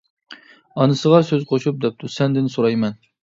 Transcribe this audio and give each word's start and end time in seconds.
ئانىسىغا 0.85 1.19
سۆز 1.27 1.45
قوشۇپ، 1.53 1.77
دەپتۇ: 1.85 2.11
سەندىن 2.17 2.49
سورايمەن. 2.57 2.99